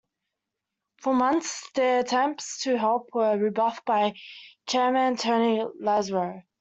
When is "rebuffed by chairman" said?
3.37-5.15